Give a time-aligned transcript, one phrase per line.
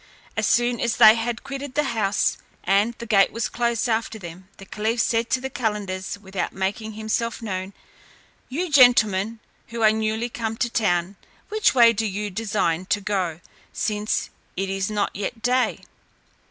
[0.35, 4.47] As soon as they had quitted the house, and the gate was closed after them,
[4.57, 7.71] the caliph said to the calenders, without making himself known,
[8.49, 9.37] "You gentlemen,
[9.67, 11.17] who are newly come to town,
[11.49, 13.41] which way do you design to go,
[13.73, 15.81] since it is not yet day?"